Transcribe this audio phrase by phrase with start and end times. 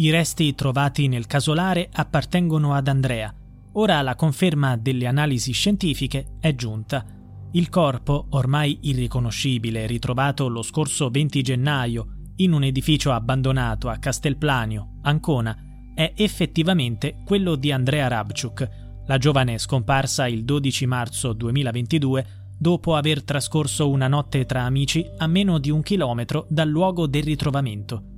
[0.00, 3.34] I resti trovati nel casolare appartengono ad Andrea.
[3.72, 7.04] Ora la conferma delle analisi scientifiche è giunta.
[7.50, 12.06] Il corpo, ormai irriconoscibile, ritrovato lo scorso 20 gennaio
[12.36, 15.56] in un edificio abbandonato a Castelplanio, Ancona,
[15.92, 18.68] è effettivamente quello di Andrea Rabchuk,
[19.04, 22.26] la giovane scomparsa il 12 marzo 2022
[22.56, 27.24] dopo aver trascorso una notte tra amici a meno di un chilometro dal luogo del
[27.24, 28.17] ritrovamento.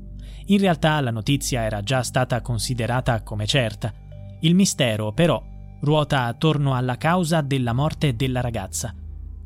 [0.51, 3.93] In realtà la notizia era già stata considerata come certa.
[4.41, 5.41] Il mistero, però,
[5.81, 8.93] ruota attorno alla causa della morte della ragazza.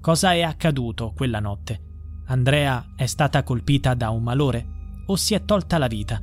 [0.01, 1.81] Cosa è accaduto quella notte?
[2.29, 4.67] Andrea è stata colpita da un malore
[5.07, 6.23] o si è tolta la vita?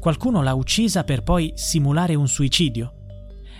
[0.00, 2.94] Qualcuno l'ha uccisa per poi simulare un suicidio?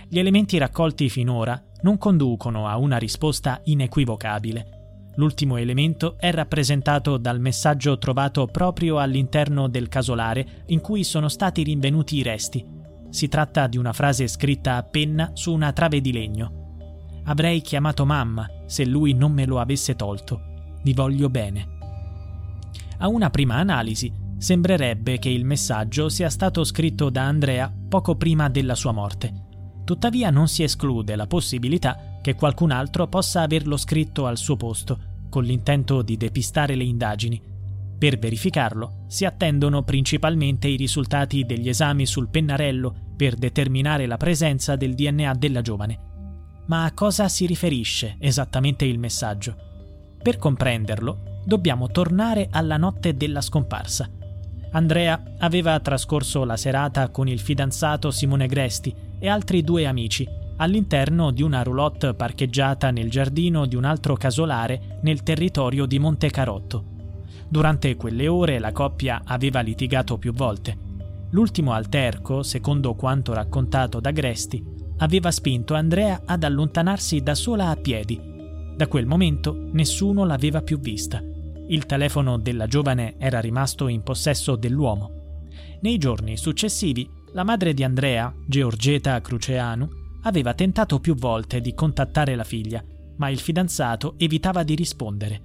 [0.07, 4.78] Gli elementi raccolti finora non conducono a una risposta inequivocabile.
[5.15, 11.63] L'ultimo elemento è rappresentato dal messaggio trovato proprio all'interno del casolare in cui sono stati
[11.63, 12.65] rinvenuti i resti.
[13.09, 17.21] Si tratta di una frase scritta a penna su una trave di legno.
[17.25, 20.41] Avrei chiamato mamma se lui non me lo avesse tolto.
[20.83, 21.77] Vi voglio bene.
[22.99, 28.47] A una prima analisi sembrerebbe che il messaggio sia stato scritto da Andrea poco prima
[28.49, 29.47] della sua morte.
[29.83, 34.99] Tuttavia non si esclude la possibilità che qualcun altro possa averlo scritto al suo posto,
[35.29, 37.41] con l'intento di depistare le indagini.
[37.97, 44.75] Per verificarlo si attendono principalmente i risultati degli esami sul pennarello per determinare la presenza
[44.75, 46.07] del DNA della giovane.
[46.67, 49.55] Ma a cosa si riferisce esattamente il messaggio?
[50.21, 54.09] Per comprenderlo, dobbiamo tornare alla notte della scomparsa.
[54.71, 61.31] Andrea aveva trascorso la serata con il fidanzato Simone Gresti e altri due amici all'interno
[61.31, 66.97] di una roulotte parcheggiata nel giardino di un altro casolare nel territorio di Monte Carotto.
[67.47, 70.77] Durante quelle ore la coppia aveva litigato più volte.
[71.31, 74.63] L'ultimo alterco, secondo quanto raccontato da Gresti,
[74.97, 78.19] aveva spinto Andrea ad allontanarsi da sola a piedi.
[78.75, 81.23] Da quel momento nessuno l'aveva più vista.
[81.67, 85.47] Il telefono della giovane era rimasto in possesso dell'uomo.
[85.81, 89.87] Nei giorni successivi la madre di Andrea, Georgeta Cruceanu,
[90.21, 92.83] aveva tentato più volte di contattare la figlia,
[93.17, 95.41] ma il fidanzato evitava di rispondere.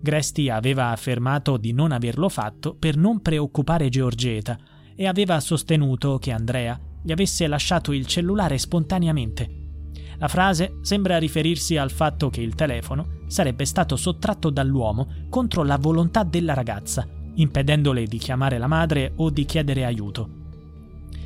[0.00, 4.58] Gresti aveva affermato di non averlo fatto per non preoccupare Georgeta
[4.94, 9.60] e aveva sostenuto che Andrea gli avesse lasciato il cellulare spontaneamente.
[10.18, 15.78] La frase sembra riferirsi al fatto che il telefono sarebbe stato sottratto dall'uomo contro la
[15.78, 20.41] volontà della ragazza, impedendole di chiamare la madre o di chiedere aiuto.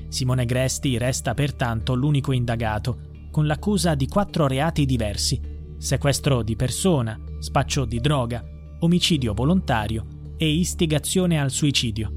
[0.08, 5.40] Simone Gresti resta pertanto l'unico indagato, con l'accusa di quattro reati diversi:
[5.78, 8.44] sequestro di persona, spaccio di droga,
[8.80, 10.06] omicidio volontario
[10.36, 12.12] e istigazione al suicidio.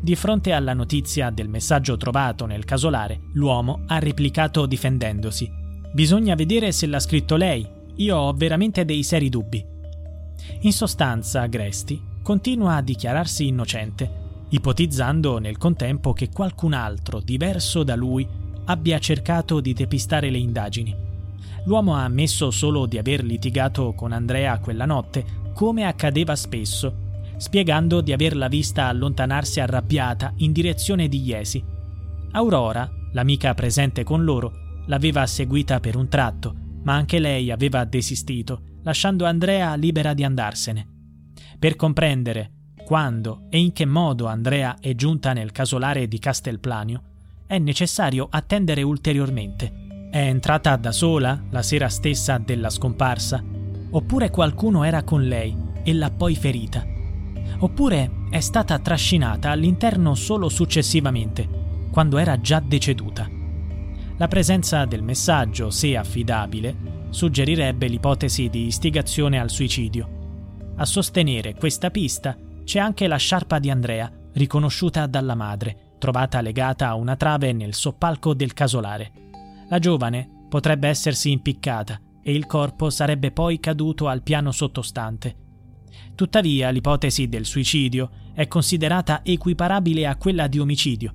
[0.00, 5.50] Di fronte alla notizia del messaggio trovato nel casolare, l'uomo ha replicato difendendosi.
[5.92, 7.66] Bisogna vedere se l'ha scritto lei.
[7.96, 9.64] Io ho veramente dei seri dubbi.
[10.60, 17.94] In sostanza, Gresti continua a dichiararsi innocente ipotizzando nel contempo che qualcun altro, diverso da
[17.94, 18.26] lui,
[18.64, 20.94] abbia cercato di depistare le indagini.
[21.64, 27.06] L'uomo ha ammesso solo di aver litigato con Andrea quella notte, come accadeva spesso,
[27.36, 31.62] spiegando di averla vista allontanarsi arrabbiata in direzione di Iesi.
[32.32, 38.62] Aurora, l'amica presente con loro, l'aveva seguita per un tratto, ma anche lei aveva desistito,
[38.82, 40.86] lasciando Andrea libera di andarsene.
[41.58, 42.52] Per comprendere
[42.88, 47.02] quando e in che modo Andrea è giunta nel casolare di Castelplanio,
[47.46, 50.08] è necessario attendere ulteriormente.
[50.10, 53.44] È entrata da sola la sera stessa della scomparsa?
[53.90, 56.82] Oppure qualcuno era con lei e l'ha poi ferita?
[57.58, 61.46] Oppure è stata trascinata all'interno solo successivamente,
[61.90, 63.28] quando era già deceduta?
[64.16, 66.74] La presenza del messaggio, se affidabile,
[67.10, 70.16] suggerirebbe l'ipotesi di istigazione al suicidio.
[70.76, 72.34] A sostenere questa pista
[72.68, 77.72] c'è anche la sciarpa di Andrea, riconosciuta dalla madre, trovata legata a una trave nel
[77.72, 79.10] soppalco del casolare.
[79.70, 85.34] La giovane potrebbe essersi impiccata e il corpo sarebbe poi caduto al piano sottostante.
[86.14, 91.14] Tuttavia l'ipotesi del suicidio è considerata equiparabile a quella di omicidio.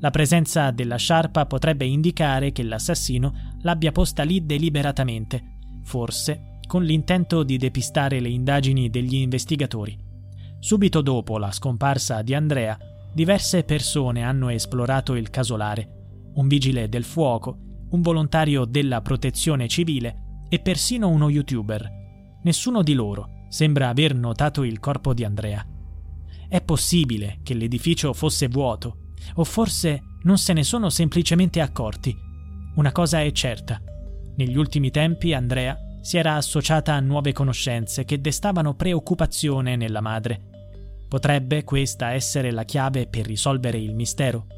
[0.00, 7.44] La presenza della sciarpa potrebbe indicare che l'assassino l'abbia posta lì deliberatamente, forse con l'intento
[7.44, 10.06] di depistare le indagini degli investigatori.
[10.60, 12.76] Subito dopo la scomparsa di Andrea,
[13.12, 16.30] diverse persone hanno esplorato il casolare.
[16.34, 17.58] Un vigile del fuoco,
[17.90, 21.90] un volontario della protezione civile e persino uno youtuber.
[22.42, 25.66] Nessuno di loro sembra aver notato il corpo di Andrea.
[26.48, 32.16] È possibile che l'edificio fosse vuoto, O forse non se ne sono semplicemente accorti.
[32.76, 33.80] Una cosa è certa.
[34.36, 40.40] Negli ultimi tempi Andrea si era associata a nuove conoscenze che destavano preoccupazione nella madre.
[41.08, 44.57] Potrebbe questa essere la chiave per risolvere il mistero?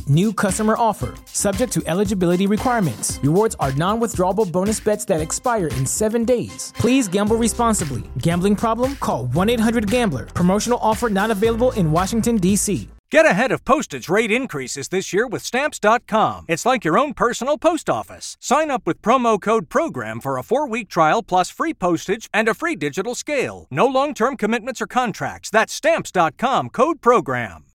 [0.07, 3.19] New customer offer, subject to eligibility requirements.
[3.23, 6.73] Rewards are non withdrawable bonus bets that expire in seven days.
[6.75, 8.03] Please gamble responsibly.
[8.17, 8.95] Gambling problem?
[8.97, 10.25] Call 1 800 Gambler.
[10.25, 12.89] Promotional offer not available in Washington, D.C.
[13.11, 16.45] Get ahead of postage rate increases this year with Stamps.com.
[16.47, 18.37] It's like your own personal post office.
[18.39, 22.47] Sign up with promo code PROGRAM for a four week trial plus free postage and
[22.47, 23.67] a free digital scale.
[23.69, 25.49] No long term commitments or contracts.
[25.49, 27.65] That's Stamps.com code PROGRAM.